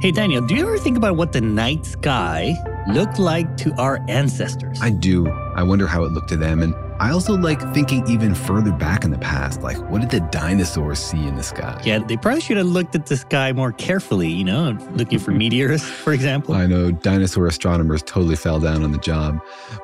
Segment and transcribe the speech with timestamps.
[0.00, 2.56] Hey, Daniel, do you ever think about what the night sky
[2.88, 4.80] looked like to our ancestors?
[4.80, 5.28] I do.
[5.28, 6.62] I wonder how it looked to them.
[6.62, 9.60] And I also like thinking even further back in the past.
[9.60, 11.78] Like, what did the dinosaurs see in the sky?
[11.84, 15.30] yeah, they probably should have looked at the sky more carefully, you know, looking for
[15.42, 16.54] meteors, for example.
[16.54, 19.38] I know dinosaur astronomers totally fell down on the job,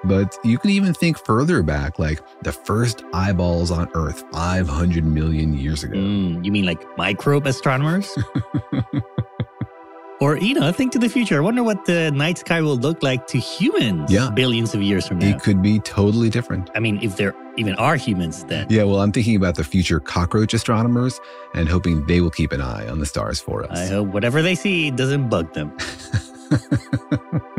[0.04, 5.52] but you can even think further back, like the first eyeballs on Earth 500 million
[5.58, 5.94] years ago.
[5.94, 8.16] Mm, you mean like microbe astronomers?
[10.20, 11.36] or, you know, think to the future.
[11.36, 14.30] I wonder what the night sky will look like to humans Yeah.
[14.30, 15.28] billions of years from now.
[15.28, 16.70] It could be totally different.
[16.74, 18.66] I mean, if there even are humans then.
[18.68, 21.20] Yeah, well, I'm thinking about the future cockroach astronomers
[21.54, 23.78] and hoping they will keep an eye on the stars for us.
[23.78, 25.72] I hope whatever they see doesn't bug them.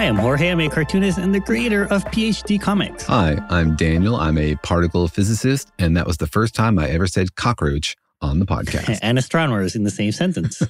[0.00, 0.48] Hi, I'm Jorge.
[0.48, 3.04] I'm a cartoonist and the creator of PhD Comics.
[3.04, 4.16] Hi, I'm Daniel.
[4.16, 8.38] I'm a particle physicist, and that was the first time I ever said cockroach on
[8.38, 8.98] the podcast.
[9.02, 10.62] and astronomers in the same sentence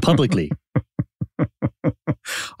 [0.00, 0.52] publicly.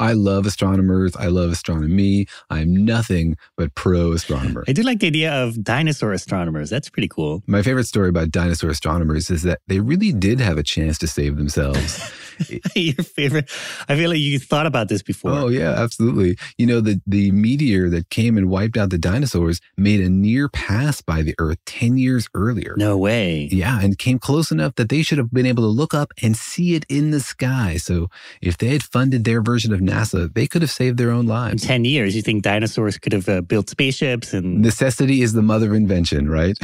[0.00, 1.14] I love astronomers.
[1.14, 2.26] I love astronomy.
[2.50, 4.64] I'm nothing but pro astronomer.
[4.66, 6.68] I do like the idea of dinosaur astronomers.
[6.68, 7.44] That's pretty cool.
[7.46, 11.06] My favorite story about dinosaur astronomers is that they really did have a chance to
[11.06, 12.12] save themselves.
[12.74, 13.50] Your favorite?
[13.88, 15.32] I feel like you thought about this before.
[15.32, 16.36] oh yeah, absolutely.
[16.56, 20.48] You know, the the meteor that came and wiped out the dinosaurs made a near
[20.48, 22.74] pass by the Earth 10 years earlier.
[22.76, 23.48] No way.
[23.50, 26.36] Yeah, and came close enough that they should have been able to look up and
[26.36, 27.76] see it in the sky.
[27.76, 28.08] So
[28.40, 31.26] if they had funded their version of NASA, they could have saved their own In
[31.26, 31.64] lives.
[31.64, 34.32] 10 years, you think dinosaurs could have uh, built spaceships?
[34.34, 36.56] And Necessity is the mother of invention, right?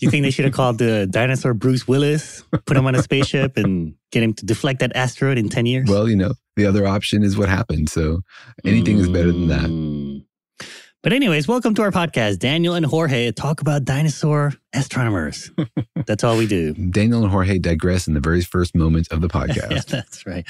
[0.00, 3.56] you think they should have called the dinosaur Bruce Willis, put him on a spaceship,
[3.56, 5.88] and get him to deflect that asteroid in 10 years?
[5.88, 7.88] well, you know, the other option is what happened.
[7.88, 8.20] So
[8.64, 9.70] anything is better than that.
[9.70, 10.24] Mm.
[11.02, 12.40] But, anyways, welcome to our podcast.
[12.40, 15.50] Daniel and Jorge talk about dinosaur astronomers.
[16.06, 16.74] That's all we do.
[16.90, 19.86] Daniel and Jorge digress in the very first moments of the Yeah, podcast.
[19.86, 20.46] that's right.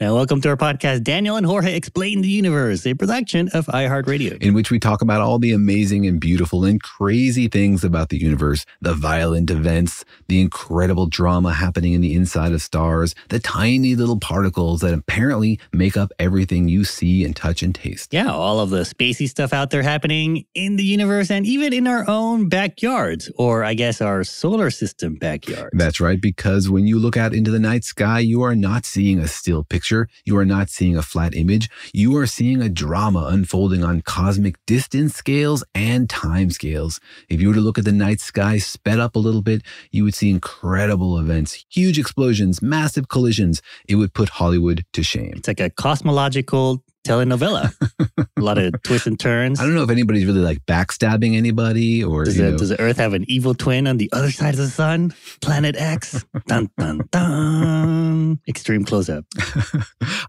[0.00, 4.42] Now, welcome to our podcast, Daniel and Jorge Explain the Universe, a production of iHeartRadio.
[4.42, 8.18] in which we talk about all the amazing and beautiful and crazy things about the
[8.18, 13.94] universe, the violent events, the incredible drama happening in the inside of stars, the tiny
[13.94, 18.12] little particles that apparently make up everything you see and touch and taste.
[18.12, 21.86] Yeah, all of the spacey stuff out there happening in the universe and even in
[21.86, 25.70] our own backyards, or I guess our solar system backyard.
[25.72, 29.18] That's right, because when you look out into the night sky, you are not seeing
[29.18, 30.08] a still picture.
[30.24, 31.68] You are not seeing a flat image.
[31.92, 37.00] You are seeing a drama unfolding on cosmic distance scales and time scales.
[37.28, 40.04] If you were to look at the night sky sped up a little bit, you
[40.04, 43.62] would see incredible events, huge explosions, massive collisions.
[43.88, 45.34] It would put Hollywood to shame.
[45.36, 47.72] It's like a cosmological telenovela.
[48.36, 49.60] a lot of twists and turns.
[49.60, 52.68] I don't know if anybody's really like backstabbing anybody or Does, you the, know, does
[52.68, 55.14] the Earth have an evil twin on the other side of the sun?
[55.40, 56.24] Planet X?
[56.46, 58.40] dun, dun, dun.
[58.48, 59.24] Extreme close up.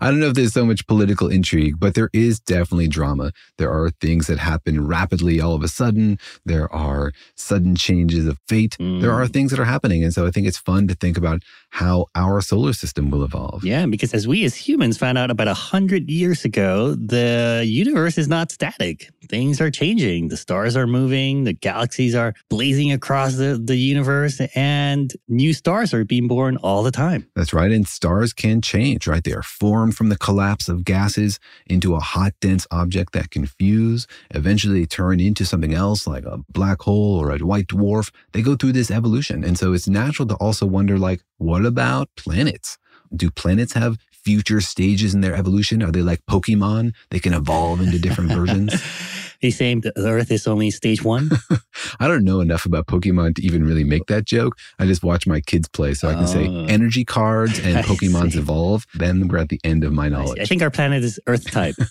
[0.01, 3.31] I don't know if there's so much political intrigue, but there is definitely drama.
[3.57, 6.17] There are things that happen rapidly all of a sudden.
[6.45, 8.77] There are sudden changes of fate.
[8.79, 9.33] There are mm.
[9.33, 10.03] things that are happening.
[10.03, 11.43] And so I think it's fun to think about
[11.73, 13.65] how our solar system will evolve.
[13.65, 18.19] Yeah, because as we as humans found out about a hundred years ago, the universe
[18.19, 19.09] is not static.
[19.27, 20.27] Things are changing.
[20.27, 25.95] The stars are moving, the galaxies are blazing across the, the universe, and new stars
[25.95, 27.27] are being born all the time.
[27.35, 27.71] That's right.
[27.71, 29.23] And stars can change, right?
[29.23, 33.47] They are formed from the collapse of gases into a hot, dense object that can
[33.47, 34.05] fuse.
[34.29, 38.11] Eventually, they turn into something else like a black hole or a white dwarf.
[38.33, 39.43] They go through this evolution.
[39.43, 42.77] And so it's natural to also wonder, like, what about planets?
[43.15, 45.83] Do planets have future stages in their evolution?
[45.83, 46.93] Are they like Pokemon?
[47.09, 48.81] They can evolve into different versions.
[49.43, 51.29] He's saying the Earth is only stage one.
[51.99, 54.57] I don't know enough about Pokemon to even really make that joke.
[54.79, 56.65] I just watch my kids play so I can say Oh.
[56.69, 58.85] energy cards and I Pokemons evolve.
[58.93, 60.29] Then we're at the end of my knowledge.
[60.29, 60.49] I knowledge.
[60.49, 61.75] think our planet is Earth type.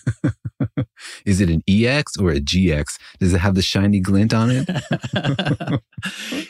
[1.25, 2.97] Is it an EX or a GX?
[3.19, 4.69] Does it have the shiny glint on it?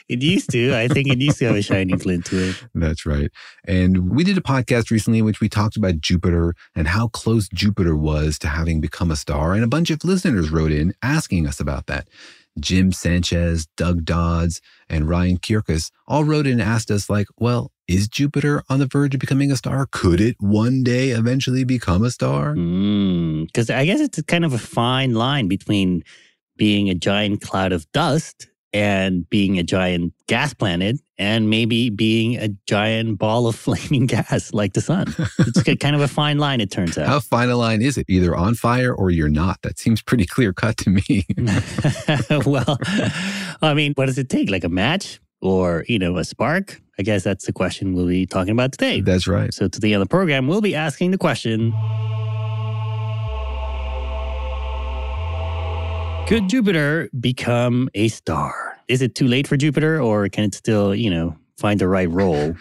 [0.08, 0.76] it used to.
[0.76, 2.64] I think it used to have a shiny glint to it.
[2.76, 3.32] That's right.
[3.66, 7.48] And we did a podcast recently in which we talked about Jupiter and how close
[7.50, 9.54] Jupiter was to having become a star.
[9.54, 12.08] And a bunch of listeners wrote in asking us about that.
[12.60, 17.72] Jim Sanchez, Doug Dodds, and Ryan Kierkegaard all wrote in and asked us, like, well,
[17.88, 19.88] is Jupiter on the verge of becoming a star?
[19.92, 22.54] Could it one day eventually become a star?
[22.54, 26.04] Hmm, because I guess it's kind of a fine line between
[26.56, 32.38] being a giant cloud of dust and being a giant gas planet and maybe being
[32.38, 35.14] a giant ball of flaming gas like the sun.
[35.40, 37.08] It's ki- kind of a fine line, it turns out.
[37.08, 38.06] How fine a line is it?
[38.10, 39.62] Either on fire or you're not.
[39.62, 41.26] That seems pretty clear cut to me.
[42.46, 42.78] well,
[43.62, 44.50] I mean, what does it take?
[44.50, 46.82] Like a match or, you know, a spark?
[46.98, 49.02] I guess that's the question we'll be talking about today.
[49.02, 49.54] That's right.
[49.54, 51.74] So today on the program, we'll be asking the question
[56.26, 58.80] Could Jupiter become a star?
[58.88, 62.10] Is it too late for Jupiter or can it still, you know, find the right
[62.10, 62.56] role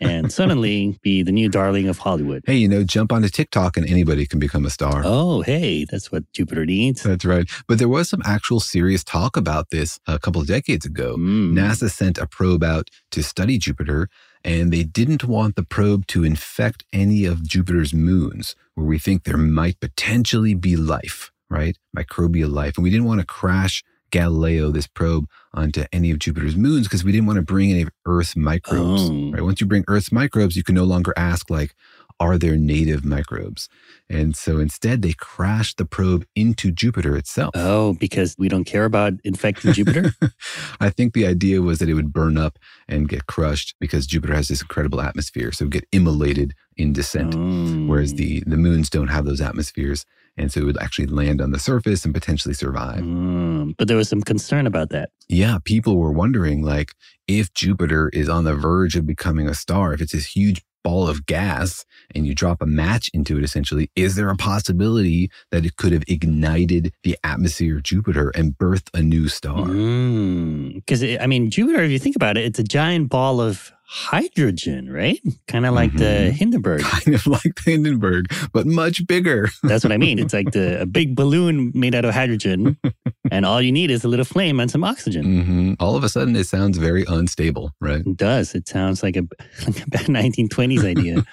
[0.00, 2.44] and suddenly be the new darling of Hollywood?
[2.46, 5.02] Hey, you know, jump onto TikTok and anybody can become a star.
[5.04, 7.02] Oh, hey, that's what Jupiter needs.
[7.02, 7.50] That's right.
[7.66, 11.16] But there was some actual serious talk about this a couple of decades ago.
[11.16, 11.52] Mm.
[11.52, 14.08] NASA sent a probe out to study Jupiter,
[14.44, 19.24] and they didn't want the probe to infect any of Jupiter's moons where we think
[19.24, 21.76] there might potentially be life, right?
[21.96, 22.76] Microbial life.
[22.76, 27.04] And we didn't want to crash Galileo, this probe, onto any of Jupiter's moons because
[27.04, 29.10] we didn't want to bring any of Earth's microbes.
[29.10, 29.30] Oh.
[29.32, 29.42] Right?
[29.42, 31.74] Once you bring Earth's microbes, you can no longer ask, like,
[32.18, 33.68] are there native microbes?
[34.08, 37.50] And so instead, they crashed the probe into Jupiter itself.
[37.54, 40.12] Oh, because we don't care about infecting Jupiter?
[40.80, 42.58] I think the idea was that it would burn up
[42.88, 45.52] and get crushed because Jupiter has this incredible atmosphere.
[45.52, 47.86] So it would get immolated in descent, Oh.
[47.86, 50.06] whereas the, the moons don't have those atmospheres.
[50.36, 53.00] And so it would actually land on the surface and potentially survive.
[53.00, 55.10] Mm, but there was some concern about that.
[55.28, 56.92] Yeah, people were wondering like
[57.26, 61.08] if Jupiter is on the verge of becoming a star, if it's this huge ball
[61.08, 61.84] of gas
[62.14, 65.92] and you drop a match into it essentially, is there a possibility that it could
[65.92, 69.66] have ignited the atmosphere of Jupiter and birthed a new star?
[69.66, 74.90] Because, I mean, Jupiter, if you think about it, it's a giant ball of hydrogen,
[74.92, 75.20] right?
[75.46, 76.32] Kind of like the Mhm.
[76.32, 76.80] Hindenburg.
[76.84, 79.48] kind of like the Hindenburg, but much bigger.
[79.62, 80.18] That's what I mean.
[80.18, 82.76] It's like the a big balloon made out of hydrogen,
[83.30, 85.24] and all you need is a little flame and some oxygen.
[85.24, 88.04] hmm All of a sudden, it sounds very unstable, right?
[88.06, 88.54] It does.
[88.54, 89.22] It sounds like a,
[89.66, 91.24] like a bad 1920s idea.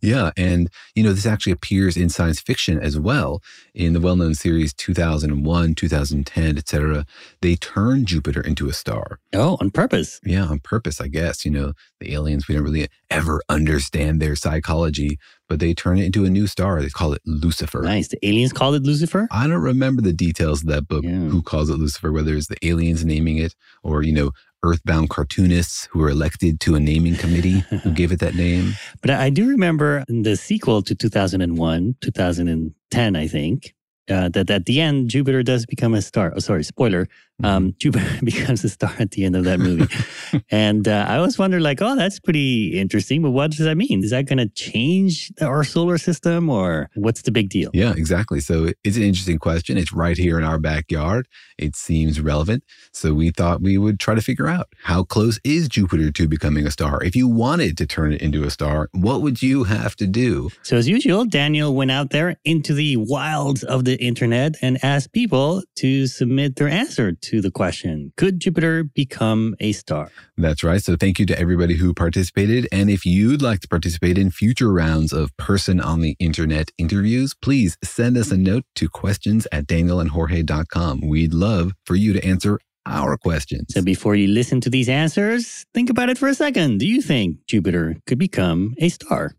[0.00, 0.30] Yeah.
[0.36, 3.42] And, you know, this actually appears in science fiction as well.
[3.74, 7.06] In the well known series 2001, 2010, et cetera,
[7.40, 9.18] they turn Jupiter into a star.
[9.34, 10.20] oh, on purpose.
[10.24, 11.44] Yeah, on purpose, I guess.
[11.44, 16.04] You know, the aliens, we don't really ever understand their psychology, but they turn it
[16.04, 16.80] into a new star.
[16.82, 17.80] They call it Lucifer.
[17.82, 18.08] Nice.
[18.08, 19.26] The aliens called it Lucifer.
[19.30, 21.10] I don't remember the details of that book, Yeah.
[21.30, 24.30] who calls it Lucifer, whether it's the aliens naming it or, you know,
[24.64, 28.74] earthbound cartoonists who were elected to a naming committee who gave it that name.
[29.02, 33.74] But I do remember in the sequel to 2001, 2010, I think,
[34.10, 36.32] uh, that at the end, Jupiter does become a star.
[36.34, 37.06] Oh, sorry, spoiler.
[37.42, 39.92] Um, Jupiter becomes a star at the end of that movie.
[40.50, 44.02] and uh, I always wonder, like, oh, that's pretty interesting, but what does that mean?
[44.02, 47.70] Is that going to change our solar system or what's the big deal?
[47.72, 48.40] Yeah, exactly.
[48.40, 49.78] So it's an interesting question.
[49.78, 51.28] It's right here in our backyard.
[51.58, 52.64] It seems relevant.
[52.92, 56.66] So we thought we would try to figure out how close is Jupiter to becoming
[56.66, 57.02] a star?
[57.02, 60.50] If you wanted to turn it into a star, what would you have to do?
[60.62, 65.12] So, as usual, Daniel went out there into the wilds of the internet and asked
[65.12, 70.10] people to submit their answer to the question Could Jupiter become a star?
[70.36, 70.82] That's right.
[70.82, 72.66] So thank you to everybody who participated.
[72.72, 77.34] And if you'd like to participate in future rounds of person on the internet interviews,
[77.34, 81.02] please send us a note to questions at danielandjorge.com.
[81.06, 83.66] We'd love for you to answer our questions.
[83.70, 86.78] So before you listen to these answers, think about it for a second.
[86.78, 89.34] Do you think Jupiter could become a star?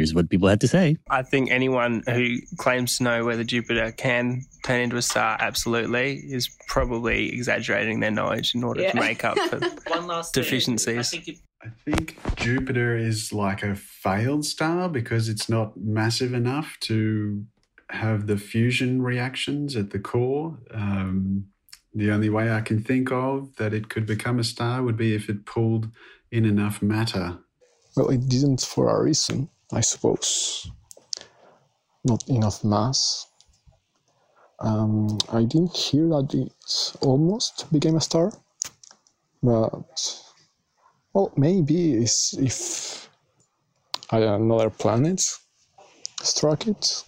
[0.00, 0.96] Here's what people had to say.
[1.10, 6.14] I think anyone who claims to know whether Jupiter can turn into a star absolutely
[6.14, 8.92] is probably exaggerating their knowledge in order yeah.
[8.92, 11.10] to make up for One last deficiencies.
[11.10, 11.20] Thing.
[11.20, 16.78] I think, I think Jupiter is like a failed star because it's not massive enough
[16.84, 17.44] to
[17.90, 20.56] have the fusion reactions at the core.
[20.72, 21.44] Um,
[21.92, 25.14] the only way I can think of that it could become a star would be
[25.14, 25.90] if it pulled
[26.32, 27.36] in enough matter.
[27.96, 29.50] Well, it didn't for a reason.
[29.72, 30.70] I suppose.
[32.04, 33.26] Not enough mass.
[34.60, 38.32] Um, I didn't hear that it almost became a star,
[39.42, 40.22] but
[41.14, 43.08] well, maybe if
[44.10, 45.22] another planet
[46.22, 47.04] struck it.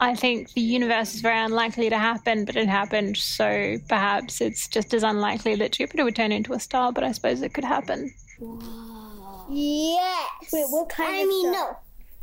[0.00, 4.66] I think the universe is very unlikely to happen, but it happened, so perhaps it's
[4.68, 7.64] just as unlikely that Jupiter would turn into a star, but I suppose it could
[7.64, 8.12] happen.
[9.50, 10.50] Yes.
[10.52, 11.14] Wait, what kind of.
[11.14, 11.70] I of mean, star?
[11.70, 11.76] no.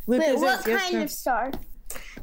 [0.08, 1.52] Wait, what kind of star?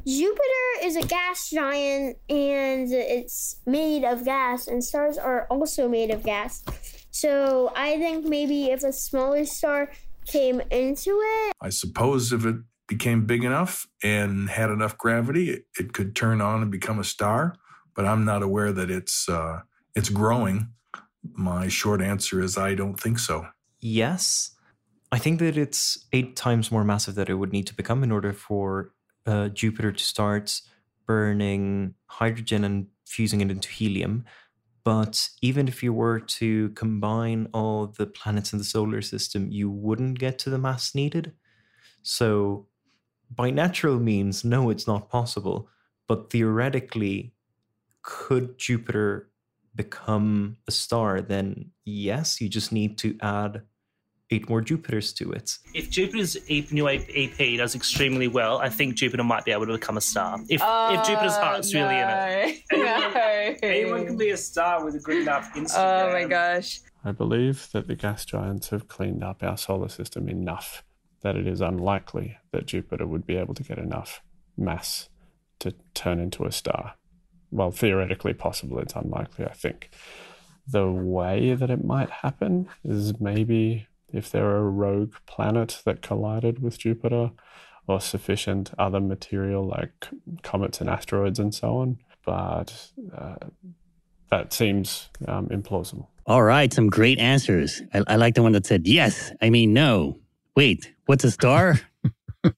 [0.05, 6.11] Jupiter is a gas giant and it's made of gas, and stars are also made
[6.11, 6.63] of gas.
[7.11, 9.91] So I think maybe if a smaller star
[10.25, 11.53] came into it.
[11.61, 12.55] I suppose if it
[12.87, 17.03] became big enough and had enough gravity, it, it could turn on and become a
[17.03, 17.55] star.
[17.95, 19.61] But I'm not aware that it's uh,
[19.95, 20.69] it's growing.
[21.33, 23.47] My short answer is I don't think so.
[23.81, 24.51] Yes,
[25.11, 28.11] I think that it's eight times more massive that it would need to become in
[28.11, 28.93] order for
[29.25, 30.61] uh, Jupiter to start
[31.07, 34.25] burning hydrogen and fusing it into helium.
[34.83, 39.69] But even if you were to combine all the planets in the solar system, you
[39.69, 41.33] wouldn't get to the mass needed.
[42.03, 42.67] So,
[43.29, 45.69] by natural means, no, it's not possible.
[46.07, 47.33] But theoretically,
[48.03, 49.29] could Jupiter
[49.75, 51.21] become a star?
[51.21, 53.63] Then, yes, you just need to add
[54.31, 55.57] eight more Jupiters to it.
[55.73, 56.37] If Jupiter's
[56.71, 60.39] new EP does extremely well, I think Jupiter might be able to become a star.
[60.49, 61.81] If, oh, if Jupiter's heart's no.
[61.81, 62.63] really in it.
[62.71, 63.55] Anyone, no.
[63.63, 66.09] anyone can be a star with a good enough Instagram.
[66.09, 66.79] Oh my gosh.
[67.03, 70.83] I believe that the gas giants have cleaned up our solar system enough
[71.21, 74.21] that it is unlikely that Jupiter would be able to get enough
[74.57, 75.09] mass
[75.59, 76.95] to turn into a star.
[77.51, 79.89] Well, theoretically possible, it's unlikely, I think.
[80.67, 86.01] The way that it might happen is maybe if there are a rogue planet that
[86.01, 87.31] collided with Jupiter
[87.87, 90.09] or sufficient other material like
[90.43, 91.97] comets and asteroids and so on.
[92.25, 93.35] But uh,
[94.29, 96.07] that seems um, implausible.
[96.25, 97.81] All right, some great answers.
[97.93, 99.31] I, I like the one that said yes.
[99.41, 100.19] I mean, no.
[100.55, 101.79] Wait, what's a star?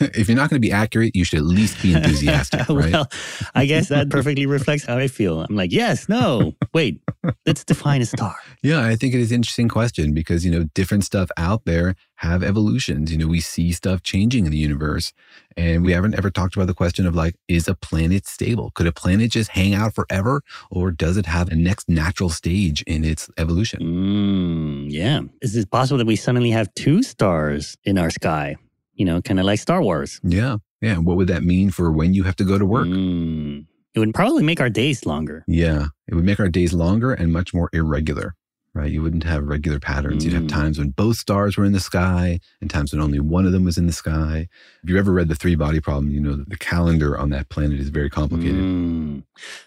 [0.00, 2.92] if you're not going to be accurate, you should at least be enthusiastic, right?
[2.92, 3.08] well,
[3.54, 5.42] I guess that perfectly reflects how I feel.
[5.42, 7.00] I'm like, yes, no, wait,
[7.44, 8.36] let's define a star.
[8.66, 11.94] Yeah, I think it is an interesting question because, you know, different stuff out there
[12.16, 13.12] have evolutions.
[13.12, 15.12] You know, we see stuff changing in the universe.
[15.56, 18.72] And we haven't ever talked about the question of like, is a planet stable?
[18.74, 20.42] Could a planet just hang out forever?
[20.70, 23.80] Or does it have a next natural stage in its evolution?
[23.80, 25.20] Mm, yeah.
[25.40, 28.56] Is it possible that we suddenly have two stars in our sky?
[28.96, 30.20] you know, kind of like Star Wars.
[30.24, 30.56] Yeah.
[30.80, 30.98] Yeah.
[30.98, 32.86] What would that mean for when you have to go to work?
[32.86, 33.66] Mm.
[33.94, 35.44] It would probably make our days longer.
[35.46, 35.86] Yeah.
[36.08, 38.34] It would make our days longer and much more irregular
[38.76, 38.92] right?
[38.92, 40.22] You wouldn't have regular patterns.
[40.22, 40.26] Mm.
[40.26, 40.48] You'd have mm.
[40.48, 43.64] times when both stars were in the sky and times when only one of them
[43.64, 44.48] was in the sky.
[44.82, 47.48] If you ever read the three body problem, you know that the calendar on that
[47.48, 48.60] planet is very complicated.
[48.60, 49.22] Mm.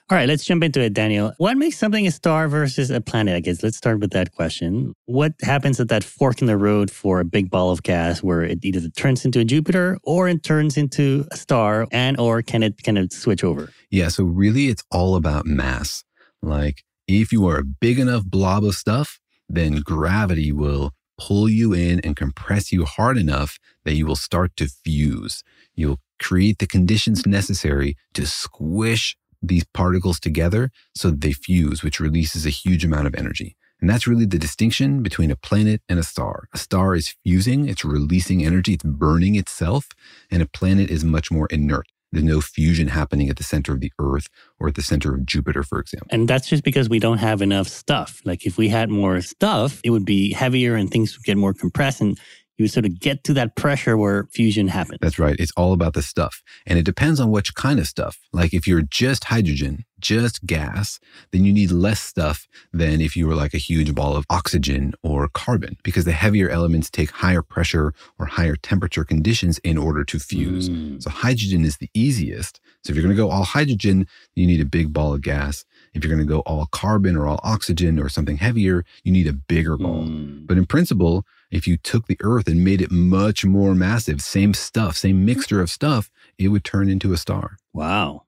[0.10, 1.34] All right, let's jump into it, Daniel.
[1.38, 3.36] What makes something a star versus a planet?
[3.36, 4.94] I guess let's start with that question.
[5.06, 8.44] What happens at that fork in the road for a big ball of gas where
[8.44, 12.64] it either turns into a Jupiter or it turns into a star and or can
[12.64, 13.72] it kind of switch over?
[13.90, 16.04] Yeah, so really it's all about mass.
[16.42, 16.84] Like
[17.16, 22.00] if you are a big enough blob of stuff, then gravity will pull you in
[22.02, 25.44] and compress you hard enough that you will start to fuse.
[25.76, 32.46] You'll create the conditions necessary to squish these particles together so they fuse, which releases
[32.46, 33.56] a huge amount of energy.
[33.82, 36.50] And that's really the distinction between a planet and a star.
[36.54, 39.88] A star is fusing, it's releasing energy, it's burning itself,
[40.30, 41.88] and a planet is much more inert.
[42.12, 44.28] There's no fusion happening at the center of the Earth
[44.60, 46.08] or at the center of Jupiter, for example.
[46.12, 48.22] And that's just because we don't have enough stuff.
[48.26, 51.54] Like if we had more stuff, it would be heavier and things would get more
[51.54, 52.02] compressed.
[52.02, 52.20] And
[52.60, 55.00] you sort of get to that pressure where fusion happens.
[55.02, 55.36] That's right.
[55.40, 56.44] It's all about the stuff.
[56.66, 58.18] And it depends on which kind of stuff.
[58.34, 61.00] Like if you're just hydrogen, just gas,
[61.32, 64.94] then you need less stuff than if you were like a huge ball of oxygen
[65.04, 70.04] or carbon, because the heavier elements take higher pressure or higher temperature conditions in order
[70.04, 70.70] to fuse.
[70.70, 71.02] Mm.
[71.02, 72.60] So hydrogen is the easiest.
[72.84, 75.66] So if you're going to go all hydrogen, you need a big ball of gas.
[75.94, 79.28] If you're going to go all carbon or all oxygen or something heavier, you need
[79.28, 80.04] a bigger ball.
[80.04, 80.48] Mm.
[80.48, 84.54] But in principle, if you took the earth and made it much more massive, same
[84.54, 87.58] stuff, same mixture of stuff, it would turn into a star.
[87.74, 88.24] Wow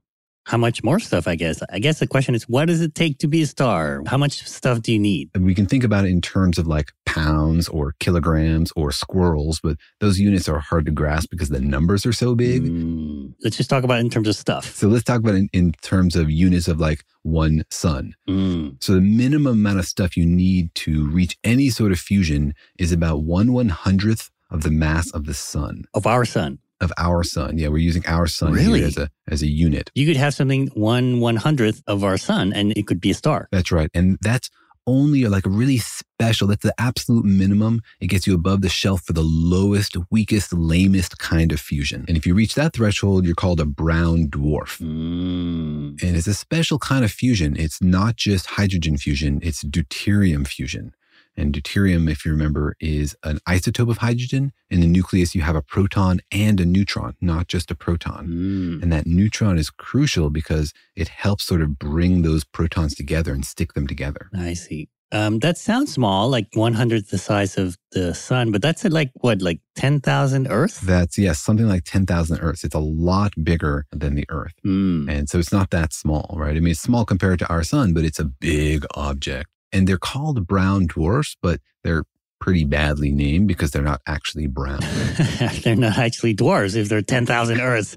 [0.45, 1.61] how much more stuff, I guess.
[1.71, 4.01] I guess the question is, what does it take to be a star?
[4.07, 5.29] How much stuff do you need?
[5.37, 9.77] We can think about it in terms of like pounds or kilograms or squirrels, but
[9.99, 12.63] those units are hard to grasp because the numbers are so big.
[12.63, 13.33] Mm.
[13.43, 14.73] Let's just talk about it in terms of stuff.
[14.75, 18.15] So let's talk about it in, in terms of units of like one sun.
[18.27, 18.83] Mm.
[18.83, 22.91] So the minimum amount of stuff you need to reach any sort of fusion is
[22.91, 25.85] about one one hundredth of the mass of the sun.
[25.93, 27.57] Of our sun of our sun.
[27.57, 28.83] Yeah, we're using our sun really?
[28.83, 29.91] as a as a unit.
[29.95, 33.13] You could have something one one hundredth of our sun, and it could be a
[33.13, 33.47] star.
[33.51, 34.49] That's right, and that's
[34.87, 36.47] only like a really special.
[36.47, 37.81] That's the absolute minimum.
[37.99, 42.05] It gets you above the shelf for the lowest, weakest, lamest kind of fusion.
[42.07, 44.81] And if you reach that threshold, you're called a brown dwarf.
[44.81, 46.01] Mm.
[46.01, 47.55] And it's a special kind of fusion.
[47.57, 50.93] It's not just hydrogen fusion; it's deuterium fusion.
[51.37, 54.51] And deuterium, if you remember, is an isotope of hydrogen.
[54.69, 58.27] In the nucleus, you have a proton and a neutron, not just a proton.
[58.27, 58.83] Mm.
[58.83, 63.45] And that neutron is crucial because it helps sort of bring those protons together and
[63.45, 64.29] stick them together.
[64.35, 64.89] I see.
[65.13, 68.93] Um, that sounds small, like one hundredth the size of the sun, but that's at
[68.93, 70.79] like what, like 10,000 Earth?
[70.81, 72.63] That's, yes, something like 10,000 Earths.
[72.63, 74.53] It's a lot bigger than the Earth.
[74.65, 75.09] Mm.
[75.09, 76.55] And so it's not that small, right?
[76.55, 79.97] I mean, it's small compared to our sun, but it's a big object and they're
[79.97, 82.03] called brown dwarfs, but they're
[82.41, 84.79] pretty badly named because they're not actually brown.
[85.63, 87.95] they're not actually dwarves if they're 10,000 Earths.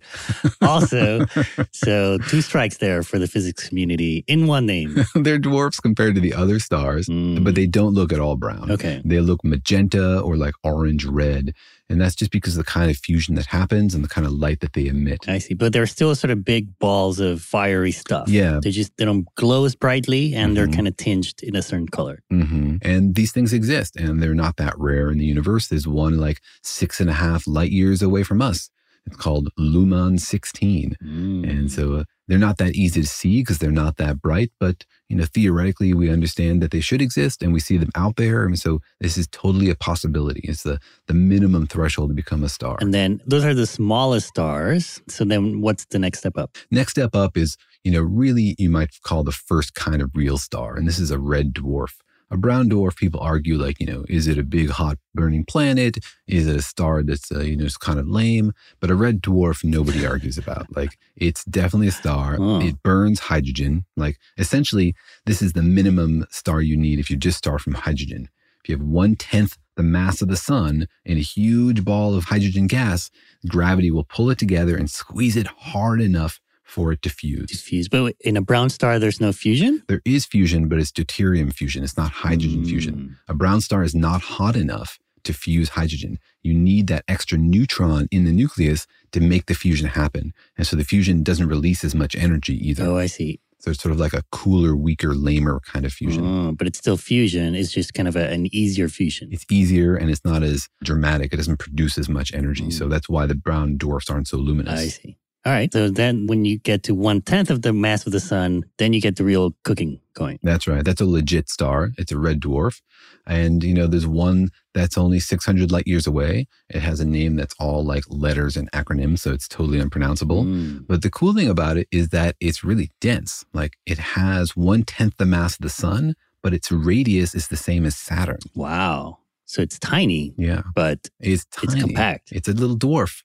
[0.61, 1.25] also,
[1.73, 5.05] so two strikes there for the physics community in one name.
[5.15, 7.43] they're dwarfs compared to the other stars, mm.
[7.43, 8.71] but they don't look at all brown.
[8.71, 9.01] Okay.
[9.05, 11.55] They look magenta or like orange red.
[11.91, 14.33] And that's just because of the kind of fusion that happens and the kind of
[14.33, 15.29] light that they emit.
[15.29, 15.55] I see.
[15.55, 18.29] But they're still sort of big balls of fiery stuff.
[18.29, 18.59] Yeah.
[18.63, 20.55] They just they don't glow as brightly and mm-hmm.
[20.55, 22.23] they're kind of tinged in a certain color.
[22.33, 22.77] Mm-hmm.
[22.83, 25.69] And these things exist and they're not that rare in the universe.
[25.69, 28.71] There's one like six and a half light years away from us.
[29.07, 30.97] It's called Luhman 16.
[31.03, 31.49] Mm.
[31.49, 34.85] And so uh, they're not that easy to see because they're not that bright, but
[35.09, 38.47] you know, theoretically we understand that they should exist and we see them out there.
[38.47, 40.41] And so this is totally a possibility.
[40.45, 42.79] It's the the minimum threshold to become a star.
[42.81, 45.03] And then those are the smallest stars.
[45.09, 46.57] So then what's the next step up?
[46.71, 50.39] Next step up is, you know, really you might call the first kind of real
[50.39, 50.77] star.
[50.77, 51.93] And this is a red dwarf.
[52.31, 55.99] A brown dwarf, people argue, like, you know, is it a big, hot, burning planet?
[56.27, 58.53] Is it a star that's, uh, you know, just kind of lame?
[58.81, 60.75] But a red dwarf, nobody argues about.
[60.75, 62.37] Like, it's definitely a star.
[62.39, 62.61] Oh.
[62.61, 63.85] It burns hydrogen.
[63.97, 64.95] Like, essentially,
[65.27, 68.29] this is the minimum star you need if you just start from hydrogen.
[68.63, 72.25] If you have one tenth the mass of the sun in a huge ball of
[72.25, 73.11] hydrogen gas,
[73.49, 76.41] gravity will pull it together and squeeze it hard enough
[76.75, 77.63] for it to fuse.
[77.63, 77.89] Fuse.
[77.89, 79.85] But in a brown star, there's no fusion?
[79.87, 81.85] There is fusion, but it's deuterium fusion.
[81.85, 82.69] It's not hydrogen mm.
[82.69, 83.17] fusion.
[83.29, 86.19] A brown star is not hot enough to fuse hydrogen.
[86.43, 90.35] You need that extra neutron in the nucleus to make the fusion happen.
[90.59, 92.85] And so the fusion doesn't release as much energy either.
[92.85, 93.41] Oh, I see.
[93.61, 96.27] So it's sort of like a cooler, weaker, lamer kind of fusion.
[96.27, 97.55] Oh, but it's still fusion.
[97.55, 99.29] It's just kind of a, an easier fusion.
[99.31, 101.33] It's easier and it's not as dramatic.
[101.33, 102.65] It doesn't produce as much energy.
[102.65, 102.73] Mm.
[102.73, 104.81] So that's why the brown dwarfs aren't so luminous.
[104.81, 105.17] I see.
[105.47, 105.71] All right.
[105.73, 108.95] So then when you get to one tenth of the mass of the sun, then
[108.95, 110.39] you get the real cooking going.
[110.43, 110.83] That's right.
[110.83, 111.91] That's a legit star.
[111.99, 112.81] It's a red dwarf.
[113.27, 116.47] And, you know, there's one that's only 600 light years away.
[116.71, 119.19] It has a name that's all like letters and acronyms.
[119.19, 120.45] So it's totally unpronounceable.
[120.45, 120.87] Mm.
[120.87, 123.45] But the cool thing about it is that it's really dense.
[123.53, 127.57] Like it has one tenth the mass of the sun, but its radius is the
[127.59, 128.39] same as Saturn.
[128.55, 129.19] Wow.
[129.45, 130.33] So it's tiny.
[130.39, 130.63] Yeah.
[130.75, 131.73] But it's, tiny.
[131.73, 132.33] it's compact.
[132.33, 133.23] It's a little dwarf.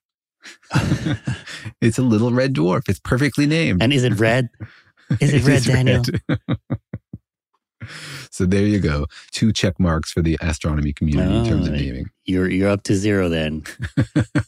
[1.82, 2.88] it's a little red dwarf.
[2.90, 3.82] It's perfectly named.
[3.82, 4.50] And is it red?
[5.20, 6.04] Is it, it red, is Daniel?
[6.30, 6.60] Red.
[8.30, 9.08] so there you go.
[9.32, 12.12] Two check marks for the astronomy community oh, in terms of naming.
[12.26, 13.64] You're you're up to zero then.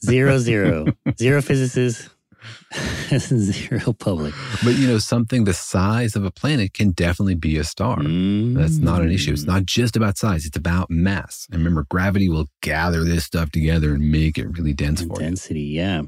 [0.06, 0.86] zero zero.
[1.17, 2.12] Zero physicists,
[3.17, 4.34] zero public.
[4.63, 7.97] But you know, something the size of a planet can definitely be a star.
[7.97, 8.56] Mm.
[8.56, 9.34] That's not an issue.
[9.34, 11.47] It's not just about size, it's about mass.
[11.51, 15.62] And remember, gravity will gather this stuff together and make it really dense for Density,
[15.62, 15.82] you.
[15.82, 16.01] yeah.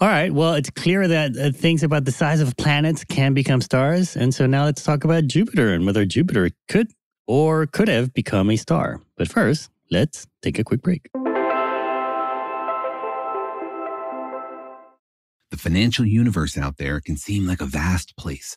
[0.00, 0.32] All right.
[0.34, 4.16] Well, it's clear that uh, things about the size of planets can become stars.
[4.16, 6.90] And so now let's talk about Jupiter and whether Jupiter could
[7.28, 9.00] or could have become a star.
[9.16, 11.08] But first, let's take a quick break.
[15.52, 18.56] The financial universe out there can seem like a vast place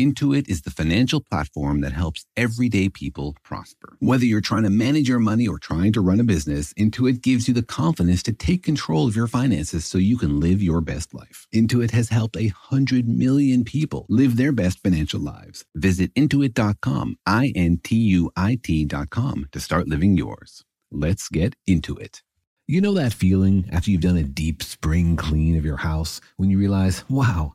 [0.00, 3.98] Intuit is the financial platform that helps everyday people prosper.
[3.98, 7.46] Whether you're trying to manage your money or trying to run a business, Intuit gives
[7.46, 11.12] you the confidence to take control of your finances so you can live your best
[11.12, 11.46] life.
[11.54, 15.66] Intuit has helped a hundred million people live their best financial lives.
[15.74, 20.64] Visit intuit.com, I N T U I T.com to start living yours.
[20.90, 22.22] Let's get into it.
[22.66, 26.48] You know that feeling after you've done a deep spring clean of your house when
[26.48, 27.54] you realize, wow,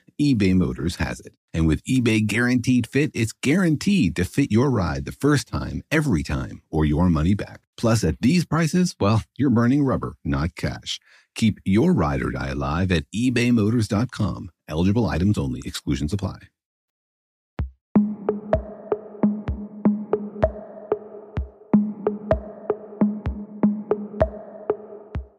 [0.21, 1.33] eBay Motors has it.
[1.51, 6.21] And with eBay Guaranteed Fit, it's guaranteed to fit your ride the first time, every
[6.21, 7.61] time, or your money back.
[7.75, 10.99] Plus, at these prices, well, you're burning rubber, not cash.
[11.33, 14.51] Keep your ride or die alive at ebaymotors.com.
[14.67, 16.37] Eligible items only, exclusions apply.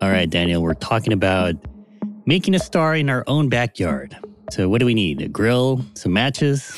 [0.00, 1.54] All right, Daniel, we're talking about
[2.26, 4.16] making a star in our own backyard.
[4.50, 5.22] So, what do we need?
[5.22, 6.74] A grill, some matches?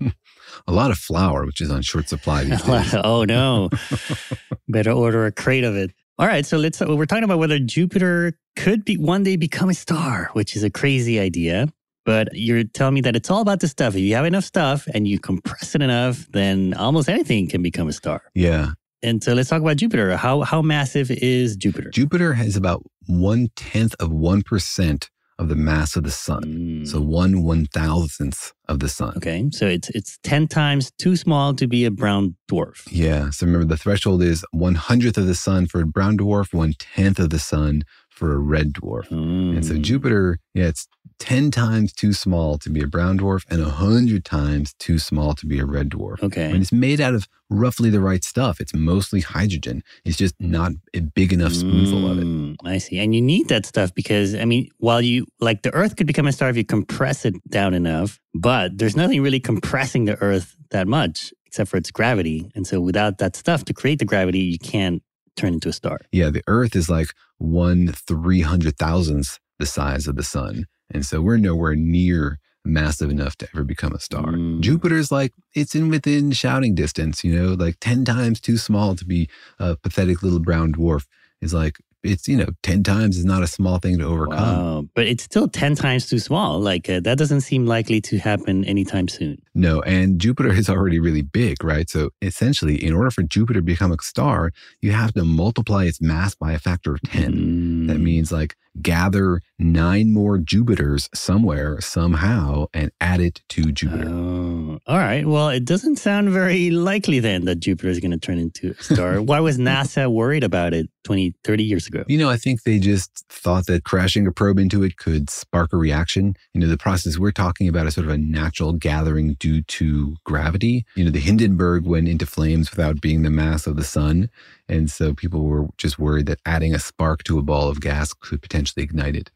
[0.68, 2.94] a lot of flour, which is on short supply these days.
[3.02, 3.70] oh no!
[4.68, 5.92] Better order a crate of it.
[6.18, 6.80] All right, so let's.
[6.80, 10.62] Uh, we're talking about whether Jupiter could be one day become a star, which is
[10.62, 11.68] a crazy idea.
[12.04, 13.94] But you're telling me that it's all about the stuff.
[13.94, 17.86] If you have enough stuff and you compress it enough, then almost anything can become
[17.86, 18.22] a star.
[18.34, 18.70] Yeah.
[19.02, 20.16] And so let's talk about Jupiter.
[20.16, 21.90] How how massive is Jupiter?
[21.90, 26.42] Jupiter has about one tenth of one percent of the mass of the sun.
[26.44, 26.88] Mm.
[26.88, 29.14] So one one thousandth of the sun.
[29.16, 29.48] Okay.
[29.52, 32.86] So it's it's ten times too small to be a brown dwarf.
[32.90, 33.30] Yeah.
[33.30, 36.74] So remember the threshold is one hundredth of the sun for a brown dwarf, one
[36.78, 37.82] tenth of the sun
[38.18, 39.08] for a red dwarf.
[39.08, 39.56] Mm.
[39.56, 39.82] And so hmm.
[39.82, 40.88] Jupiter, yeah, it's
[41.20, 45.46] 10 times too small to be a brown dwarf and 100 times too small to
[45.46, 46.22] be a red dwarf.
[46.22, 46.50] Okay.
[46.50, 48.60] And it's made out of roughly the right stuff.
[48.60, 49.82] It's mostly hydrogen.
[50.04, 52.24] It's just not a big enough spoonful mm, of it.
[52.24, 52.98] Hmm, I see.
[52.98, 56.26] And you need that stuff because, I mean, while you, like the Earth could become
[56.26, 60.56] a star if you compress it down enough, but there's nothing really compressing the Earth
[60.70, 62.50] that much except for its gravity.
[62.54, 65.02] And so without that stuff to create the gravity, you can't
[65.38, 66.00] turn into a star.
[66.12, 70.66] Yeah, the Earth is like one three hundred thousandth the size of the sun.
[70.90, 74.32] And so we're nowhere near massive enough to ever become a star.
[74.32, 74.60] Mm.
[74.60, 79.04] Jupiter's like, it's in within shouting distance, you know, like 10 times too small to
[79.04, 81.06] be a pathetic little brown dwarf.
[81.40, 84.38] Is like, it's you know 10 times is not a small thing to overcome.
[84.38, 84.88] Wow.
[84.94, 86.60] but it's still 10 times too small.
[86.60, 89.38] Like uh, that doesn't seem likely to happen anytime soon.
[89.54, 91.88] No and jupiter is already really big right?
[91.88, 96.00] So essentially in order for jupiter to become a star you have to multiply its
[96.00, 97.86] mass by a factor of 10 mm.
[97.88, 104.08] that means like gather nine more Jupiters somewhere, somehow, and add it to Jupiter.
[104.08, 105.26] Oh, all right.
[105.26, 108.82] Well, it doesn't sound very likely then that Jupiter is going to turn into a
[108.82, 109.20] star.
[109.22, 112.04] Why was NASA worried about it 20, 30 years ago?
[112.06, 115.72] You know, I think they just thought that crashing a probe into it could spark
[115.72, 116.34] a reaction.
[116.54, 120.16] You know, the process we're talking about is sort of a natural gathering due to
[120.24, 120.84] gravity.
[120.94, 124.30] You know, the Hindenburg went into flames without being the mass of the sun.
[124.68, 128.12] And so people were just worried that adding a spark to a ball of gas
[128.12, 129.30] could potentially ignite it.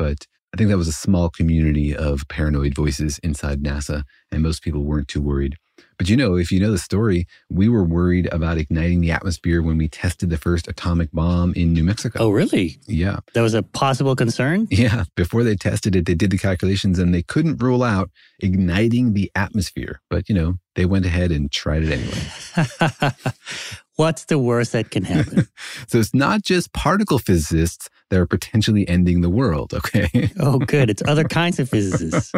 [0.00, 4.62] But I think that was a small community of paranoid voices inside NASA, and most
[4.62, 5.56] people weren't too worried.
[5.98, 9.60] But you know, if you know the story, we were worried about igniting the atmosphere
[9.60, 12.18] when we tested the first atomic bomb in New Mexico.
[12.18, 12.78] Oh, really?
[12.88, 13.18] Yeah.
[13.34, 14.68] That was a possible concern?
[14.70, 15.04] Yeah.
[15.16, 18.10] Before they tested it, they did the calculations and they couldn't rule out
[18.40, 20.00] igniting the atmosphere.
[20.08, 23.12] But, you know, they went ahead and tried it anyway.
[23.96, 25.46] What's the worst that can happen?
[25.88, 30.30] so it's not just particle physicists that are potentially ending the world, okay?
[30.38, 30.88] oh, good.
[30.88, 32.32] It's other kinds of physicists.